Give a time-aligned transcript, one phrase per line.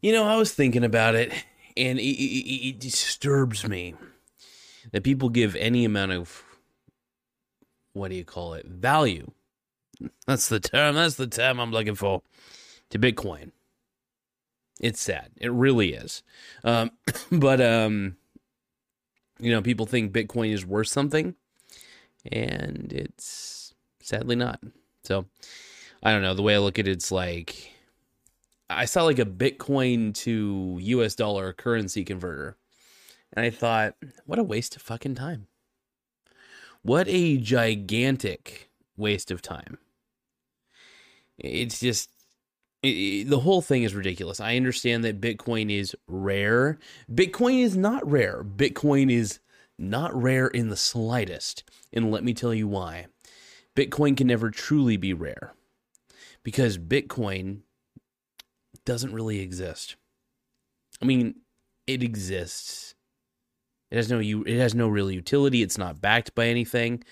[0.00, 1.32] You know, I was thinking about it,
[1.76, 3.94] and it, it, it disturbs me
[4.92, 6.44] that people give any amount of
[7.92, 9.30] what do you call it value.
[10.26, 10.94] That's the term.
[10.94, 12.22] That's the term I'm looking for
[12.90, 13.50] to Bitcoin.
[14.80, 15.32] It's sad.
[15.36, 16.22] It really is.
[16.62, 16.92] Um,
[17.32, 18.16] but um,
[19.40, 21.34] you know, people think Bitcoin is worth something,
[22.30, 24.60] and it's sadly not.
[25.02, 25.26] So
[26.02, 26.34] I don't know.
[26.34, 27.72] The way I look at it, it's like
[28.70, 32.56] I saw like a Bitcoin to US dollar currency converter.
[33.32, 35.46] And I thought, what a waste of fucking time.
[36.82, 39.78] What a gigantic waste of time.
[41.38, 42.10] It's just
[42.82, 44.40] it, the whole thing is ridiculous.
[44.40, 46.78] I understand that Bitcoin is rare.
[47.12, 48.44] Bitcoin is not rare.
[48.44, 49.40] Bitcoin is
[49.78, 51.64] not rare in the slightest.
[51.92, 53.06] And let me tell you why.
[53.76, 55.54] Bitcoin can never truly be rare
[56.42, 57.60] because Bitcoin
[58.88, 59.96] doesn't really exist.
[61.02, 61.34] I mean,
[61.86, 62.94] it exists.
[63.90, 65.60] It has no it has no real utility.
[65.60, 67.04] It's not backed by anything.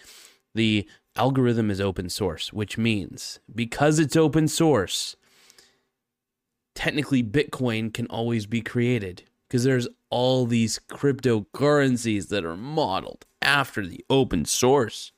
[0.54, 5.16] The algorithm is open source, which means because it's open source,
[6.74, 13.86] technically Bitcoin can always be created because there's all these cryptocurrencies that are modeled after
[13.86, 15.12] the open source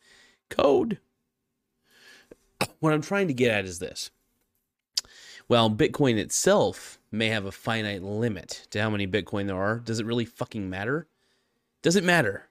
[0.50, 0.98] code.
[2.80, 4.10] What I'm trying to get at is this
[5.48, 9.78] well, Bitcoin itself may have a finite limit to how many Bitcoin there are.
[9.78, 11.06] Does it really fucking matter?
[11.82, 12.48] Does it matter?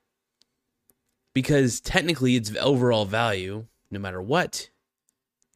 [1.33, 4.69] Because technically, its overall value, no matter what,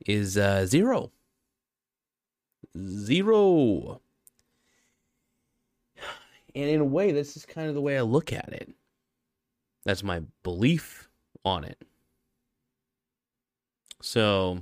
[0.06, 1.12] is uh, zero.
[2.78, 4.02] Zero.
[6.53, 8.69] And in a way, this is kind of the way I look at it.
[9.86, 11.09] That's my belief
[11.44, 11.81] on it.
[14.02, 14.62] So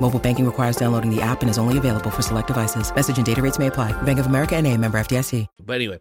[0.00, 2.94] Mobile banking requires downloading the app and is only available for select devices.
[2.94, 3.92] Message and data rates may apply.
[4.02, 4.76] Bank of America N.A.
[4.76, 5.46] member FDIC.
[5.64, 6.00] But anyway,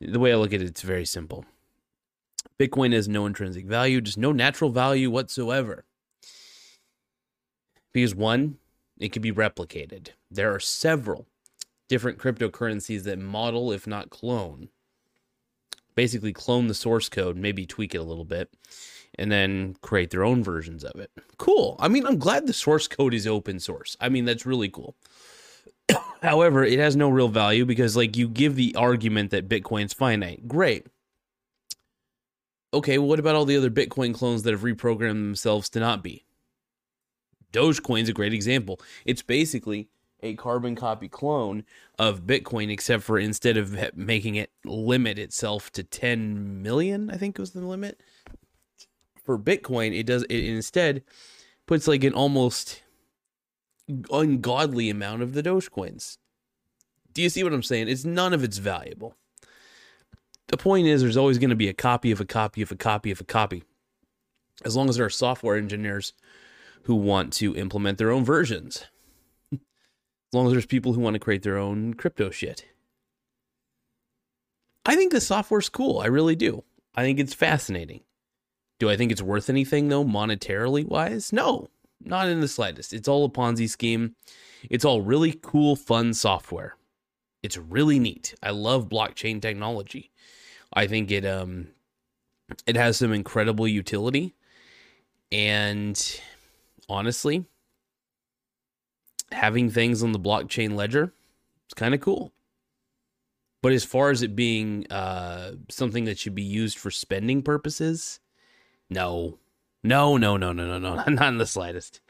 [0.00, 1.46] the way I look at it, it's very simple.
[2.58, 5.84] Bitcoin has no intrinsic value, just no natural value whatsoever.
[7.92, 8.58] Because one,
[8.98, 10.10] it can be replicated.
[10.30, 11.26] There are several
[11.88, 14.68] different cryptocurrencies that model, if not clone,
[15.94, 18.50] basically clone the source code, maybe tweak it a little bit
[19.18, 21.10] and then create their own versions of it.
[21.38, 21.76] Cool.
[21.78, 23.96] I mean, I'm glad the source code is open source.
[24.00, 24.94] I mean, that's really cool.
[26.22, 30.48] However, it has no real value because, like, you give the argument that Bitcoin's finite.
[30.48, 30.86] Great.
[32.72, 36.02] Okay, well, what about all the other Bitcoin clones that have reprogrammed themselves to not
[36.02, 36.24] be?
[37.52, 38.80] Dogecoin's a great example.
[39.04, 39.88] It's basically
[40.22, 41.64] a carbon copy clone
[41.98, 47.38] of Bitcoin, except for instead of making it limit itself to 10 million, I think
[47.38, 48.00] was the limit,
[49.30, 51.04] for Bitcoin, it does it instead
[51.66, 52.82] puts like an almost
[54.10, 56.18] ungodly amount of the Dogecoins.
[57.12, 57.86] Do you see what I'm saying?
[57.86, 59.14] It's none of it's valuable.
[60.48, 62.76] The point is, there's always going to be a copy of a copy of a
[62.76, 63.62] copy of a copy.
[64.64, 66.12] As long as there are software engineers
[66.84, 68.86] who want to implement their own versions.
[69.52, 69.60] as
[70.32, 72.66] long as there's people who want to create their own crypto shit.
[74.84, 76.00] I think the software's cool.
[76.00, 76.64] I really do.
[76.96, 78.00] I think it's fascinating.
[78.80, 81.32] Do I think it's worth anything though, monetarily wise?
[81.32, 81.68] No,
[82.02, 82.92] not in the slightest.
[82.92, 84.16] It's all a Ponzi scheme.
[84.68, 86.76] It's all really cool, fun software.
[87.42, 88.34] It's really neat.
[88.42, 90.10] I love blockchain technology.
[90.72, 91.68] I think it um
[92.66, 94.34] it has some incredible utility.
[95.30, 96.20] And
[96.88, 97.44] honestly,
[99.30, 101.12] having things on the blockchain ledger,
[101.66, 102.32] it's kind of cool.
[103.62, 108.20] But as far as it being uh, something that should be used for spending purposes,
[108.90, 109.38] no,
[109.82, 112.00] no, no, no, no, no, no, not in the slightest.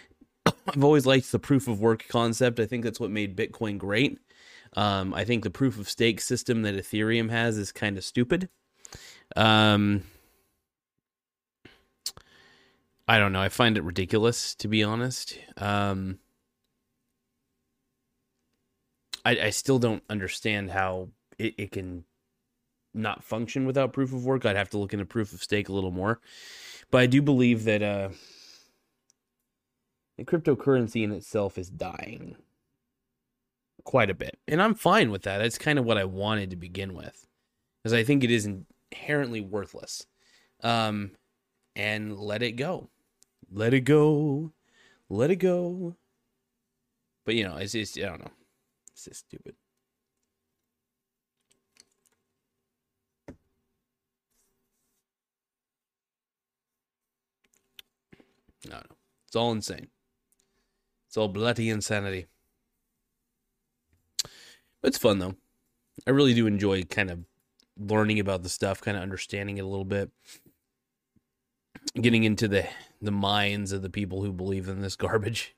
[0.46, 2.60] I've always liked the proof of work concept.
[2.60, 4.18] I think that's what made Bitcoin great.
[4.76, 8.48] Um, I think the proof of stake system that Ethereum has is kind of stupid.
[9.36, 10.04] Um,
[13.08, 13.42] I don't know.
[13.42, 15.36] I find it ridiculous, to be honest.
[15.56, 16.20] Um,
[19.24, 22.04] I, I still don't understand how it, it can
[22.94, 24.46] not function without proof of work.
[24.46, 26.20] I'd have to look into proof of stake a little more.
[26.90, 28.10] But I do believe that uh,
[30.18, 32.36] the cryptocurrency in itself is dying.
[33.84, 34.38] quite a bit.
[34.48, 35.38] And I'm fine with that.
[35.38, 37.26] That's kind of what I wanted to begin with.
[37.82, 38.46] Because I think it is
[38.92, 40.06] inherently worthless.
[40.62, 41.12] Um
[41.76, 42.90] and let it go.
[43.50, 44.52] Let it go.
[45.08, 45.96] Let it go.
[47.24, 48.32] But you know, it's just I don't know.
[48.92, 49.54] It's just stupid.
[58.70, 58.96] No, no.
[59.26, 59.88] It's all insane.
[61.08, 62.26] It's all bloody insanity.
[64.82, 65.34] It's fun though.
[66.06, 67.24] I really do enjoy kind of
[67.76, 70.10] learning about the stuff, kind of understanding it a little bit.
[72.00, 72.68] Getting into the
[73.02, 75.56] the minds of the people who believe in this garbage.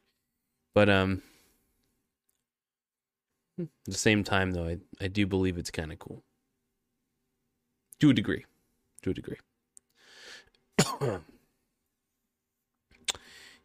[0.74, 1.22] But um
[3.60, 6.24] at the same time though, I, I do believe it's kind of cool.
[8.00, 8.46] To a degree.
[9.02, 9.36] To a degree.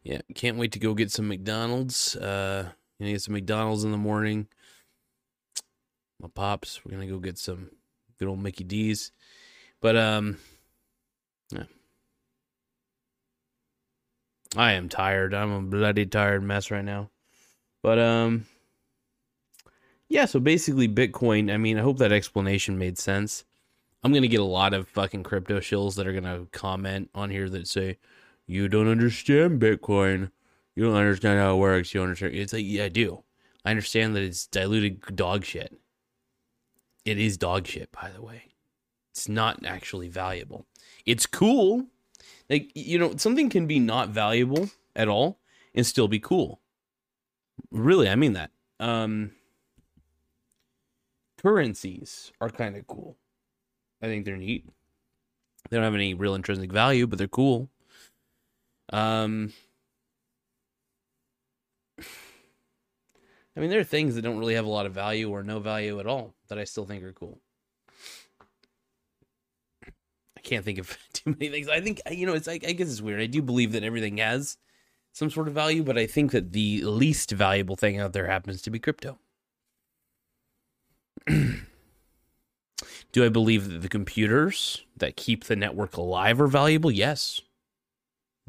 [0.08, 2.16] yeah, can't wait to go get some McDonald's.
[2.16, 4.48] Uh gonna get some McDonald's in the morning.
[6.18, 7.70] My pops, we're gonna go get some
[8.18, 9.12] good old Mickey D's.
[9.82, 10.38] But um
[11.52, 11.64] yeah.
[14.56, 15.34] I am tired.
[15.34, 17.10] I'm a bloody tired mess right now.
[17.82, 18.46] But um
[20.08, 23.44] yeah, so basically Bitcoin, I mean, I hope that explanation made sense.
[24.02, 27.50] I'm to get a lot of fucking crypto shills that are to comment on here
[27.50, 27.98] that say
[28.48, 30.30] you don't understand Bitcoin.
[30.74, 31.92] You don't understand how it works.
[31.92, 32.34] You don't understand.
[32.34, 33.22] It's like, yeah, I do.
[33.64, 35.78] I understand that it's diluted dog shit.
[37.04, 38.44] It is dog shit, by the way.
[39.12, 40.66] It's not actually valuable.
[41.04, 41.86] It's cool.
[42.48, 45.38] Like, you know, something can be not valuable at all
[45.74, 46.60] and still be cool.
[47.70, 48.50] Really, I mean that.
[48.80, 49.32] Um,
[51.36, 53.18] currencies are kind of cool.
[54.00, 54.64] I think they're neat.
[55.68, 57.68] They don't have any real intrinsic value, but they're cool.
[58.90, 59.52] Um,
[63.56, 65.58] I mean, there are things that don't really have a lot of value or no
[65.58, 67.40] value at all that I still think are cool.
[69.84, 71.68] I can't think of too many things.
[71.68, 73.20] I think you know, it's like I guess it's weird.
[73.20, 74.56] I do believe that everything has
[75.12, 78.62] some sort of value, but I think that the least valuable thing out there happens
[78.62, 79.18] to be crypto.
[83.10, 86.90] Do I believe that the computers that keep the network alive are valuable?
[86.90, 87.40] Yes.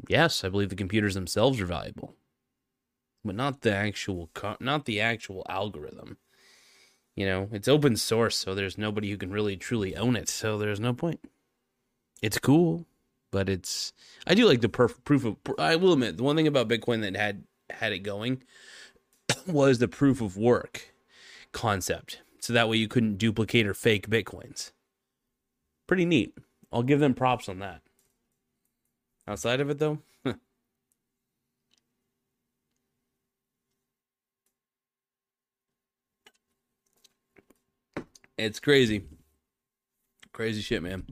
[0.08, 2.14] Yes, I believe the computers themselves are valuable.
[3.24, 6.16] But not the actual co- not the actual algorithm.
[7.16, 10.56] You know, it's open source, so there's nobody who can really truly own it, so
[10.56, 11.20] there's no point.
[12.22, 12.86] It's cool,
[13.30, 13.92] but it's
[14.26, 17.02] I do like the perf- proof of I will admit, the one thing about Bitcoin
[17.02, 18.42] that had had it going
[19.46, 20.94] was the proof of work
[21.52, 24.72] concept so that way you couldn't duplicate or fake bitcoins.
[25.86, 26.36] Pretty neat.
[26.72, 27.82] I'll give them props on that.
[29.30, 29.98] Outside of it, though,
[38.36, 39.04] it's crazy.
[40.32, 41.06] Crazy shit, man.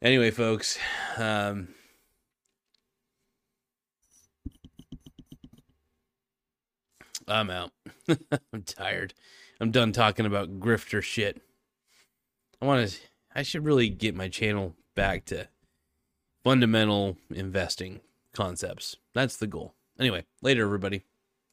[0.00, 0.78] Anyway, folks,
[1.18, 1.68] um,
[7.28, 7.72] I'm out.
[8.50, 9.12] I'm tired.
[9.60, 11.42] I'm done talking about grifter shit.
[12.62, 12.96] I want to.
[13.34, 15.48] I should really get my channel back to
[16.44, 18.00] fundamental investing
[18.32, 18.96] concepts.
[19.14, 19.74] That's the goal.
[19.98, 21.04] Anyway, later, everybody.